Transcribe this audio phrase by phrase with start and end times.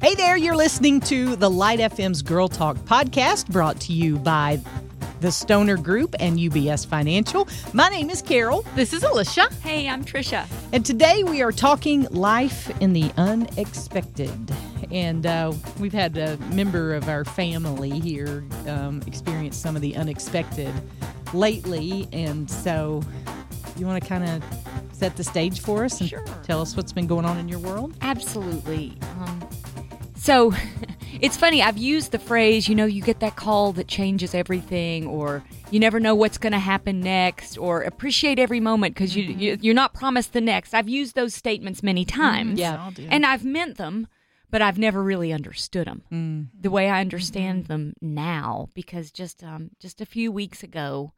[0.00, 4.60] Hey there, you're listening to the Light FM's Girl Talk podcast brought to you by
[5.20, 7.48] the Stoner Group and UBS Financial.
[7.72, 8.62] My name is Carol.
[8.76, 9.48] This is Alicia.
[9.62, 10.46] Hey, I'm Tricia.
[10.72, 14.30] And today we are talking life in the unexpected.
[14.92, 19.96] And uh, we've had a member of our family here um, experience some of the
[19.96, 20.72] unexpected
[21.34, 22.08] lately.
[22.12, 23.02] And so
[23.76, 24.44] you want to kind of
[24.92, 26.24] set the stage for us and Sure.
[26.44, 27.94] tell us what's been going on in your world?
[28.00, 28.96] Absolutely.
[29.20, 29.47] Um,
[30.28, 30.52] so
[31.22, 35.06] it's funny, I've used the phrase, you know, you get that call that changes everything,
[35.06, 39.24] or you never know what's going to happen next, or appreciate every moment because you,
[39.24, 40.74] you, you're not promised the next.
[40.74, 42.58] I've used those statements many times.
[42.58, 42.90] Yeah.
[43.08, 44.06] And I've meant them,
[44.50, 48.68] but I've never really understood them the way I understand them now.
[48.74, 51.14] Because just um, just a few weeks ago,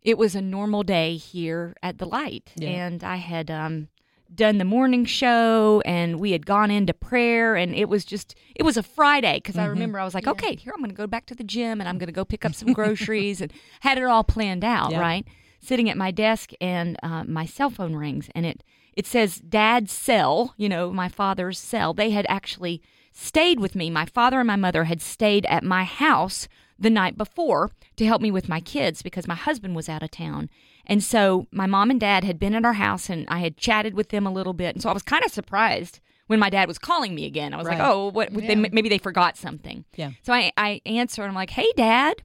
[0.00, 2.86] it was a normal day here at the Light, Yeah.
[2.86, 3.88] and I had um,
[4.34, 8.62] done the morning show, and we had gone into prayer, and it was just it
[8.62, 11.06] was a Friday because I remember I was like, okay, here I'm going to go
[11.06, 13.98] back to the gym, and I'm going to go pick up some groceries, and had
[13.98, 15.00] it all planned out, Yeah.
[15.00, 15.26] right?
[15.60, 18.62] Sitting at my desk, and uh, my cell phone rings, and it
[18.94, 21.94] it says Dad's cell, you know, my father's cell.
[21.94, 23.90] They had actually stayed with me.
[23.90, 28.20] My father and my mother had stayed at my house the night before to help
[28.20, 30.50] me with my kids because my husband was out of town.
[30.86, 33.94] And so my mom and dad had been at our house and I had chatted
[33.94, 34.74] with them a little bit.
[34.74, 37.54] And so I was kind of surprised when my dad was calling me again.
[37.54, 37.78] I was Right.
[37.78, 38.32] like, oh, what?
[38.32, 39.84] They, maybe they forgot something.
[39.96, 40.10] Yeah.
[40.22, 41.24] So I, I answered.
[41.24, 42.22] I'm like, hey, dad.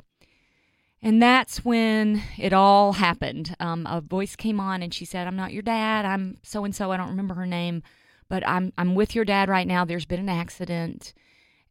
[1.01, 3.55] And that's when it all happened.
[3.59, 6.05] Um, a voice came on and she said, I'm not your dad.
[6.05, 6.91] I'm so and so.
[6.91, 7.83] I don't remember her name,
[8.29, 9.85] but I'm, I'm with your dad right now.
[9.85, 11.13] There's been an accident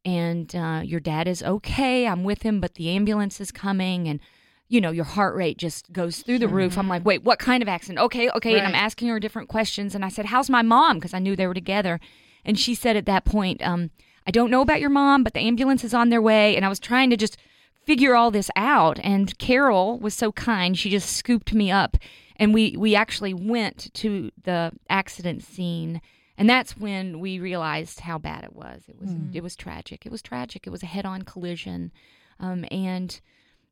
[0.04, 2.06] and uh, your dad is okay.
[2.06, 4.20] I'm with him, but the ambulance is coming, and
[4.68, 6.76] you know your heart rate just goes through the roof.
[6.76, 7.98] I'm like, wait, what kind of accident?
[8.00, 10.96] Okay, okay, and I'm asking her different questions, and I said, how's my mom?
[10.98, 12.00] Because I knew they were together,
[12.44, 13.90] and she said at that point, um,
[14.26, 16.68] I don't know about your mom, but the ambulance is on their way, and I
[16.68, 17.36] was trying to just
[17.84, 21.96] figure all this out, and Carol was so kind; she just scooped me up,
[22.36, 26.00] and we we actually went to the accident scene
[26.38, 28.82] and that's when we realized how bad it was.
[28.88, 30.04] It was it was tragic.
[30.04, 30.66] It was tragic.
[30.66, 31.92] It was a head-on collision,
[32.38, 33.18] um, and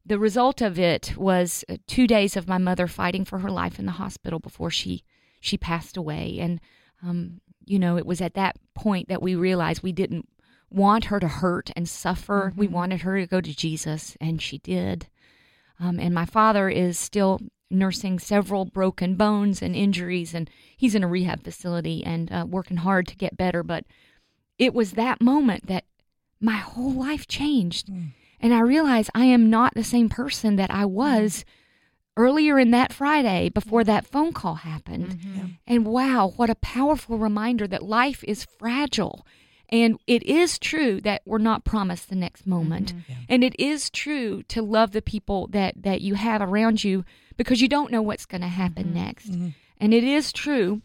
[0.07, 3.79] the result of it was uh, two days of my mother fighting for her life
[3.79, 5.05] in the hospital before she
[5.41, 6.39] she passed away.
[6.41, 6.61] And
[7.03, 10.29] um, you know, it was at that point that we realized we didn't
[10.71, 12.53] want her to hurt and suffer.
[12.57, 15.09] We wanted her to go to Jesus, and she did.
[15.81, 17.41] Um, and my father is still
[17.71, 22.79] nursing several broken bones and injuries, and he's in a rehab facility and uh, working
[22.79, 23.63] hard to get better.
[23.63, 23.85] But
[24.59, 25.85] it was that moment that
[26.41, 27.91] my whole life changed.
[28.45, 30.93] And I realized I am not the same person that I mm-hmm.
[30.93, 31.47] was
[32.15, 35.17] earlier in that Friday before that phone call happened.
[35.19, 35.47] Mm-hmm.
[35.67, 39.27] And wow, what a powerful reminder that life is fragile.
[39.71, 42.93] And it is true that we're not promised the next moment.
[42.93, 43.13] Mm-hmm.
[43.31, 47.03] And it is true to love the people that, that you have around you
[47.39, 49.31] because you don't know what's going to happen next.
[49.81, 50.83] And it is true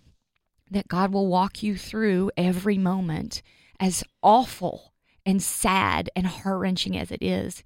[0.72, 3.42] that God will walk you through every moment,
[3.82, 4.94] as awful
[5.26, 7.64] and sad and heart wrenching as it is.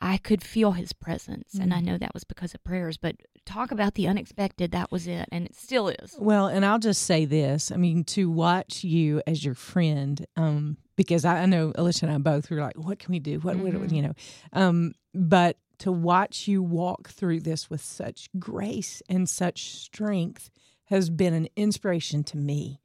[0.00, 2.98] I could feel his presence, and I know that was because of prayers.
[2.98, 6.14] But talk about the unexpected, that was it, and it still is.
[6.18, 7.72] Well, and I'll just say this.
[7.72, 12.14] I mean, to watch you as your friend, um, because I, I know Alicia and
[12.14, 13.38] I both were like, what can we do?
[13.38, 14.12] What, what you know?
[14.52, 20.50] Um, but to watch you walk through this with such grace and such strength
[20.86, 22.80] has been an inspiration to me.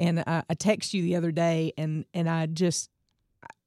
[0.00, 2.90] And I, I text you the other day, and and I just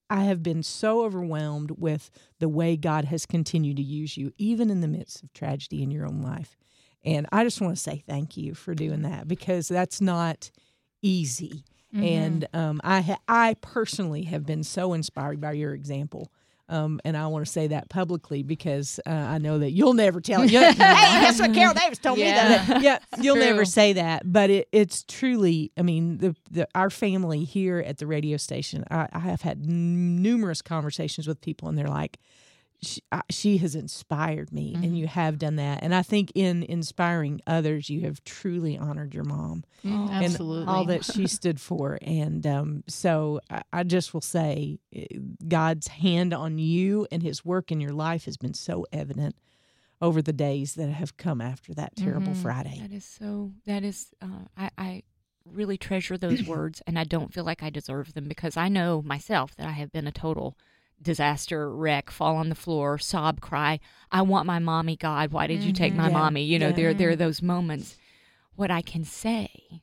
[0.10, 2.10] I have been so overwhelmed with
[2.40, 5.92] the way God has continued to use you, even in the midst of tragedy in
[5.92, 6.58] your own life.
[7.04, 10.50] And I just want to say thank you for doing that because that's not
[11.02, 11.64] easy.
[11.94, 16.32] And um, I ha- I personally have been so inspired by your example.
[16.70, 20.20] Um, and I want to say that publicly because uh, I know that you'll never
[20.20, 20.44] tell.
[20.44, 22.26] You, hey, that's what Carol Davis told me.
[22.26, 22.66] Yeah.
[22.66, 22.82] That.
[22.82, 23.46] Yeah, you'll true.
[23.46, 25.72] never say that, but it, it's truly.
[25.78, 28.84] I mean, the, the our family here at the radio station.
[28.92, 32.20] I, I have had n- numerous conversations with people, and they're like,
[32.82, 35.82] she, I, "She has inspired me," and you have done that.
[35.82, 40.62] And I think in inspiring others, you have truly honored your mom Mm, Absolutely.
[40.62, 41.98] and all that she stood for.
[42.02, 45.06] And um, so I, I just will say, eh,
[45.48, 49.36] God's hand on you and His work in your life has been so evident
[50.02, 52.80] over the days that have come after that terrible Friday.
[52.82, 53.54] That is so.
[53.66, 54.08] That is.
[54.22, 55.04] Uh, I, I
[55.46, 59.02] really treasure those words, and I don't feel like I deserve them because I know
[59.02, 60.58] myself that I have been a total
[61.02, 63.80] disaster wreck, fall on the floor, sob, cry.
[64.12, 65.32] I want my mommy, God.
[65.32, 66.14] Why did you take my Yeah.
[66.14, 66.44] mommy?
[66.44, 66.76] You know, Yeah.
[66.76, 67.98] there there are those moments.
[68.56, 69.82] What I can say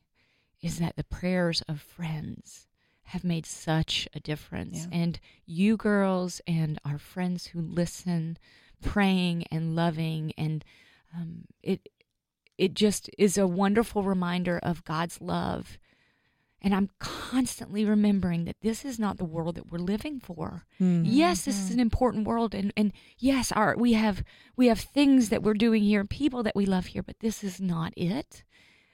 [0.60, 2.66] is that the prayers of friends
[3.08, 4.86] have made such a difference.
[4.90, 4.98] Yeah.
[4.98, 8.38] And you girls and our friends who listen,
[8.80, 10.64] praying and loving, and
[11.14, 11.88] um, it
[12.56, 15.78] it just is a wonderful reminder of God's love.
[16.64, 20.64] And I'm constantly remembering that this is not the world that we're living for.
[20.80, 21.02] Mm.
[21.04, 24.24] Yes, this is an important world, and, and yes, our we have
[24.56, 27.44] we have things that we're doing here, and people that we love here, but this
[27.44, 28.44] is not it.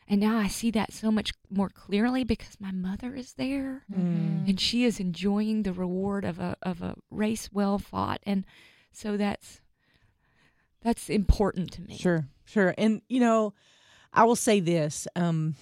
[0.08, 4.49] And now I see that so much more clearly because my mother is there, Mm.
[4.49, 8.44] and she is enjoying the reward of a of a race well fought, and
[8.90, 9.61] so that's
[10.82, 11.96] that's important to me.
[11.96, 12.75] Sure, sure.
[12.76, 13.55] And you know,
[14.12, 15.55] I will say this: um,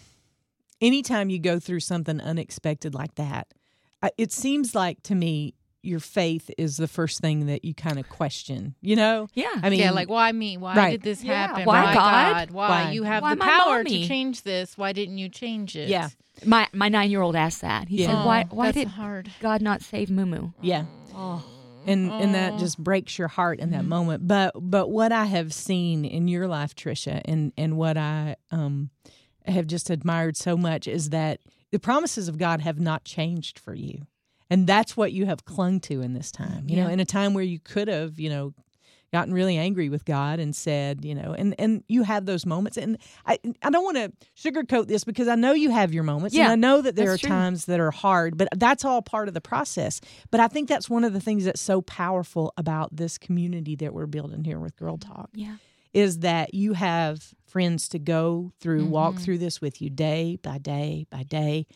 [0.81, 3.49] anytime you go through something unexpected like that,
[4.17, 8.09] it seems like to me your faith is the first thing that you kind of
[8.09, 8.75] question.
[8.81, 10.57] You know, Yeah, I mean, yeah, like why me?
[10.57, 10.91] Why Right.
[10.91, 11.65] did this Yeah, happen?
[11.65, 12.51] why God?
[12.51, 12.69] Why?
[12.69, 12.91] Why?
[12.93, 14.03] you have Why the power mommy?
[14.03, 14.77] to change this?
[14.77, 15.89] Why didn't you change it?
[15.89, 16.09] Yeah.
[16.45, 17.89] my my nine year old asked that.
[17.89, 18.07] He Yeah.
[18.09, 19.31] said, "Why Oh, why that's did hard?
[19.41, 20.85] God not save Mumu?" yeah.
[21.15, 21.45] Oh,
[21.87, 25.53] and and that just breaks your heart in that moment but but what i have
[25.55, 28.91] seen in your life tricia and and what i um
[29.51, 31.41] have just admired so much is that
[31.71, 34.07] the promises of god have not changed for you.
[34.51, 37.35] And that's what you have clung to in this time you know in a time
[37.35, 38.55] where you could have you know
[39.13, 42.77] gotten really angry with god and said you know and and you have those moments.
[42.79, 42.97] And
[43.27, 46.45] i i don't want to sugarcoat this because i know you have your moments Yeah,
[46.45, 47.29] and i know that there are true.
[47.29, 50.01] times that are hard but that's all part of the process.
[50.31, 53.93] But i think that's one of the things that's so powerful about this community that
[53.95, 55.31] we're building here with girl talk.
[55.35, 55.57] Yeah.
[55.93, 59.23] Is that you have friends to go through walk Mhm.
[59.23, 61.67] through this with you day by day by day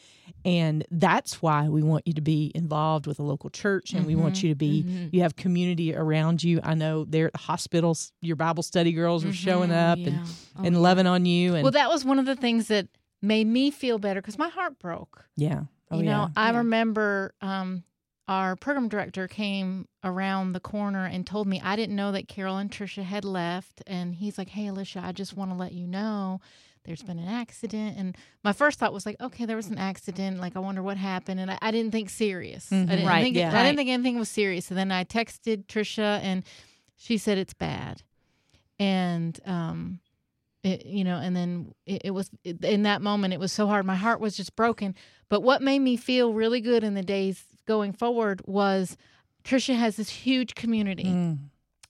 [0.44, 4.14] and that's why we want you to be involved with a local church and we
[4.14, 4.42] want Mhm.
[4.42, 5.08] you to be Mhm.
[5.12, 9.24] you have community around you i know there at the hospitals your bible study girls
[9.24, 9.92] are showing Mhm.
[9.92, 10.08] up Yeah.
[10.08, 10.20] and,
[10.56, 10.80] Oh, and yeah.
[10.80, 12.88] loving on you and Well, that was one of the things that
[13.22, 15.26] made me feel better because my heart broke.
[15.36, 17.84] yeah oh you yeah know, I remember um,
[18.28, 22.56] our program director came around the corner and told me I didn't know that Carol
[22.58, 25.86] and Tricia had left, and he's like, "Hey, Alicia, I just want to let you
[25.86, 26.40] know."
[26.84, 30.40] There's been an accident, and my first thought was like, "Okay, there was an accident.
[30.40, 32.70] Like, I wonder what happened." And I, I didn't think serious.
[32.70, 32.82] Mhm.
[32.82, 33.56] I didn't Right, think yeah.
[33.56, 34.68] I didn't think anything was serious.
[34.70, 36.42] And then I texted Tricia, and
[36.96, 38.02] she said it's bad,
[38.78, 40.00] and um,
[40.64, 43.66] it, you know, and then it, it was it, in that moment it was so
[43.66, 43.84] hard.
[43.84, 44.94] My heart was just broken.
[45.28, 48.96] But what made me feel really good in the days going forward was
[49.44, 51.04] Tricia has this huge community.
[51.04, 51.38] Mm,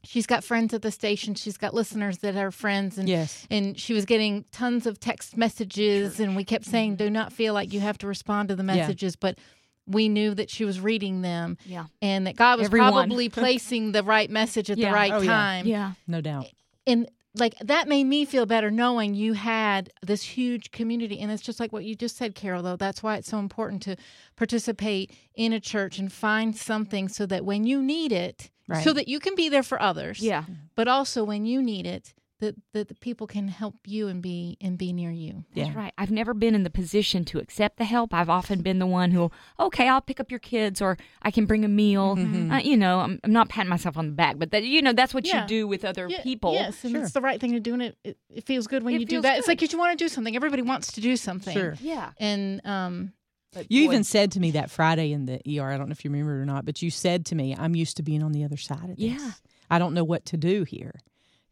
[0.05, 1.35] She's got friends at the station.
[1.35, 5.37] She's got listeners that are friends, and yes and she was getting tons of text
[5.37, 6.19] messages.
[6.19, 8.75] And we kept saying, "Do not feel like you have to respond to the Yeah.
[8.79, 9.39] messages," but
[9.87, 11.87] we knew that she was reading them Yeah.
[12.01, 12.93] and that God was Everyone.
[12.93, 14.89] probably placing the right message at Yeah.
[14.91, 15.31] the right Oh, yeah.
[15.31, 15.93] time Yeah.
[16.09, 16.47] no doubt
[16.87, 21.43] and like that made me feel better knowing you had this huge community and it's
[21.43, 23.97] just like what you just said carol though that's why it's so important to
[24.37, 28.85] participate in a church and find something so that when you need it Right.
[28.85, 30.45] so that you can be there for others Yeah.
[30.77, 34.57] but also when you need it that, that the people can help you and be
[34.61, 35.75] and be near you That's Yeah.
[35.77, 35.93] right.
[35.97, 38.13] I've never been in the position to accept the help.
[38.13, 41.47] I've often been the one who, okay, I'll pick up your kids or I can
[41.47, 42.17] bring a meal.
[42.17, 42.51] Mm-hmm.
[42.53, 44.93] Uh, you know, I'm, I'm not patting myself on the back, but that, you know,
[44.93, 45.43] that's what Yeah.
[45.43, 46.53] you do with other Yeah, people.
[46.53, 47.03] yes and Sure.
[47.03, 49.07] it's the right thing to do and it, it, it feels good when It you
[49.07, 49.61] do feels that it's good.
[49.63, 52.11] like you want to do something everybody wants to do something sure Yeah.
[52.19, 53.13] and um
[53.55, 55.93] but You boy, even said to me that Friday in the ER, I don't know
[55.93, 58.23] if you remember it or not, but you said to me, I'm used to being
[58.23, 58.99] on the other side of this.
[58.99, 59.31] Yeah.
[59.71, 60.95] I don't know what to do here.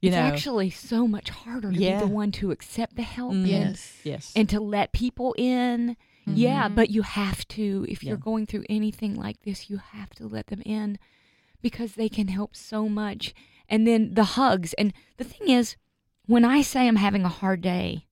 [0.01, 0.23] You it's know?
[0.23, 2.01] actually so much harder to Yeah.
[2.01, 3.43] be the one to accept the help Mhm.
[3.43, 4.33] and, yes yes.
[4.35, 5.97] and to let people in.
[6.27, 6.75] Yeah, Mhm.
[6.77, 7.85] but you have to.
[7.89, 10.99] If you're going through anything like this, you have to let them in
[11.61, 13.35] because they can help so much.
[13.69, 14.73] And then the hugs.
[14.75, 15.77] And the thing is,
[16.27, 18.07] when I say I'm having a hard day,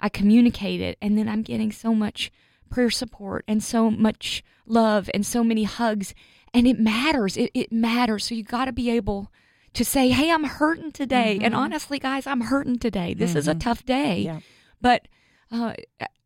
[0.00, 2.30] I communicate it, and then I'm getting so much
[2.70, 6.14] prayer support and so much love and so many hugs.
[6.54, 7.36] And it matters.
[7.36, 8.24] It, it matters.
[8.26, 9.32] So you got to be able
[9.76, 11.38] to say, hey, I'm hurting today.
[11.40, 13.14] And honestly, guys, I'm hurting today.
[13.14, 13.60] This is a Mhm.
[13.60, 14.40] tough day yeah.
[14.80, 15.06] but
[15.50, 15.74] uh,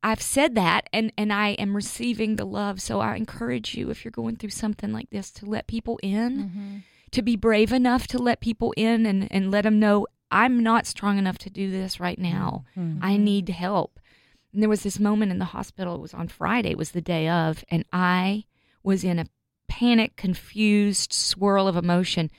[0.03, 2.81] I've said that, and and I am receiving the love.
[2.81, 6.33] So I encourage you, if you're going through something like this, to let people in,
[6.43, 6.83] Mhm.
[7.11, 10.87] to be brave enough to let people in, and and let them know I'm not
[10.87, 12.65] strong enough to do this right now.
[12.79, 12.99] Mhm.
[13.03, 14.01] I need help.
[14.55, 15.97] And there was this moment in the hospital.
[15.97, 16.71] It was on Friday.
[16.71, 18.45] It was the day of, and I
[18.83, 19.27] was in a
[19.69, 22.31] panic, confused swirl of emotion,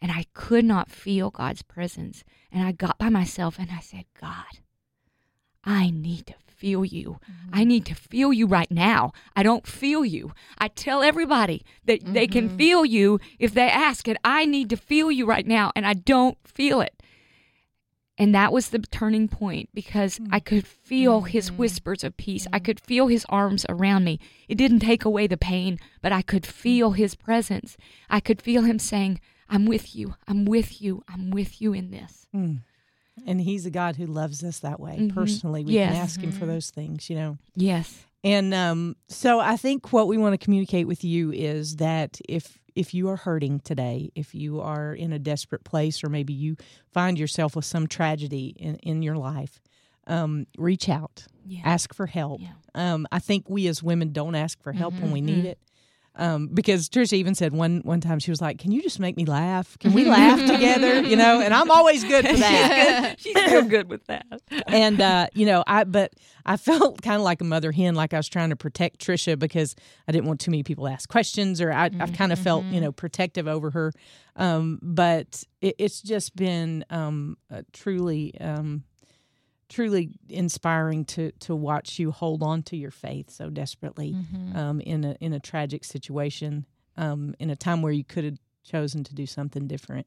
[0.00, 2.24] and I could not feel God's presence.
[2.52, 4.60] And I got by myself and I said, God,
[5.64, 7.18] I need to feel you.
[7.52, 7.68] I mm-hmm.
[7.68, 9.12] need to feel you right now.
[9.34, 10.32] I don't feel you.
[10.58, 12.56] I tell everybody that they can mm-hmm.
[12.56, 14.16] feel you if they ask it.
[14.24, 17.02] I need to feel you right now, and I don't feel it.
[18.18, 20.28] And that was the turning point because hmm.
[20.32, 21.58] I could feel his mm-hmm.
[21.58, 22.46] whispers of peace.
[22.52, 24.18] I could feel his arms around me.
[24.48, 26.50] It didn't take away the pain, but I could hmm.
[26.50, 27.76] feel his presence.
[28.08, 30.14] I could feel him saying, I'm with you.
[30.26, 31.02] I'm with you.
[31.08, 32.26] I'm with you in this.
[32.34, 32.60] Mm.
[33.26, 35.14] And he's a God who loves us that way Mhm.
[35.14, 35.64] personally.
[35.64, 35.92] We Yes.
[35.92, 37.38] can ask him for those things, you know.
[37.54, 38.04] Yes.
[38.24, 42.58] And um, so I think what we want to communicate with you is that if
[42.74, 46.56] if you are hurting today, if you are in a desperate place, or maybe you
[46.92, 49.62] find yourself with some tragedy in, in your life,
[50.06, 51.62] um, reach out, Yeah.
[51.64, 52.42] ask for help.
[52.42, 52.52] Yeah.
[52.74, 55.58] Um, I think we as women don't ask for help when we need it.
[56.16, 59.16] Um, because Tricia even said one one time she was like, "Can you just make
[59.16, 59.78] me laugh?
[59.78, 63.16] Can we laugh together?" You know, and I'm always good for that.
[63.18, 64.26] She's real good with that.
[64.66, 68.14] and uh, you know, I but I felt kind of like a mother hen, like
[68.14, 69.76] I was trying to protect Tricia because
[70.08, 72.64] I didn't want too many people to ask questions, or I, I've kind of felt
[72.66, 73.92] you know protective over her.
[74.36, 78.34] Um, but it, it's just been um, uh, truly.
[78.40, 78.84] Um,
[79.68, 84.16] truly inspiring to to watch you hold on to your faith so desperately
[84.54, 88.38] um, in a in a tragic situation um, in a time where you could have
[88.64, 90.06] chosen to do something different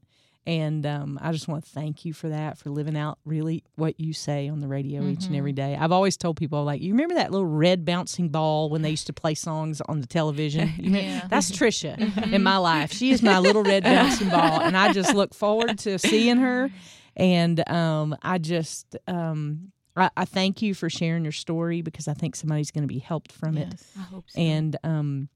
[0.50, 4.00] and um, I just want to thank you for that, for living out really what
[4.00, 5.76] you say on the radio each and every day.
[5.80, 9.06] I've always told people, like, you remember that little red bouncing ball when they used
[9.08, 10.74] to play songs on the television?
[10.90, 11.28] Yeah.
[11.30, 12.92] That's Tricia in my life.
[12.94, 16.72] She is my little red bouncing ball, and I just look forward to seeing her.
[17.20, 22.14] And um, I just, um, I, I thank you for sharing your story because I
[22.14, 23.76] think somebody's going to be helped from it.
[23.98, 24.40] I hope so.
[24.40, 25.30] And um,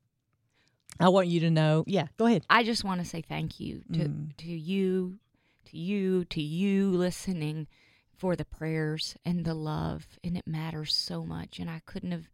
[0.99, 2.45] I want you to know, yeah, go ahead.
[2.49, 4.37] I just want to say thank you to Mm.
[4.37, 5.19] to you,
[5.65, 7.67] to you, to you listening
[8.15, 11.59] for the prayers and the love, and it matters so much.
[11.59, 12.29] And I couldn't have,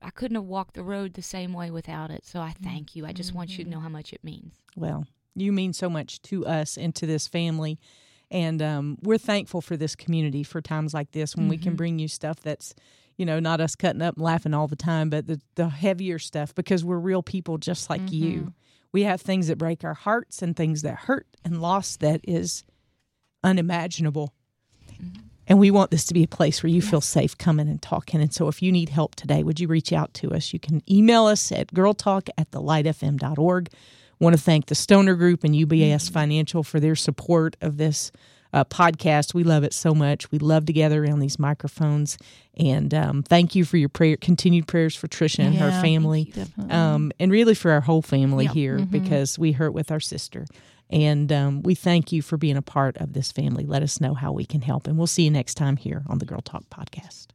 [0.00, 2.24] I couldn't have walked the road the same way without it.
[2.24, 3.06] So I thank you.
[3.06, 4.54] I just want you to know how much it means.
[4.76, 7.78] Well, you mean so much to us and to this family.
[8.30, 11.76] And um, we're thankful for this community for times like this when we can mm-hmm.
[11.76, 12.74] bring you stuff that's,
[13.16, 16.18] you know, not us cutting up and laughing all the time, but the, the heavier
[16.18, 18.38] stuff because we're real people just like you.
[18.38, 18.48] Mm-hmm.
[18.92, 22.64] We have things that break our hearts and things that hurt and loss that is
[23.44, 24.32] unimaginable.
[24.90, 25.20] Mm-hmm.
[25.48, 28.20] And we want this to be a place where you feel safe coming and talking.
[28.20, 30.52] And so if you need help today, would you reach out to us?
[30.52, 33.68] You can email us at girltalk at thelightfm.org.
[34.18, 38.10] Want to thank the Stoner Group and UBS Financial for their support of this
[38.52, 39.34] uh, podcast.
[39.34, 40.30] We love it so much.
[40.30, 42.16] We love to gather around these microphones.
[42.56, 46.72] And um, thank you for your prayer, continued prayers for Tricia and her family, Definitely.
[46.74, 48.52] um, and really for our whole family Yeah.
[48.52, 50.46] here because we hurt with our sister.
[50.88, 53.66] And um, we thank you for being a part of this family.
[53.66, 54.86] Let us know how we can help.
[54.86, 57.26] And we'll see you next time here on the Girl Talk podcast.